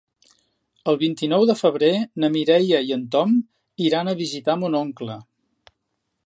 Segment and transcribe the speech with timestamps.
[0.93, 1.91] El vint-i-nou de febrer
[2.23, 3.37] na Mireia i en Tom
[3.91, 5.21] iran a visitar mon oncle.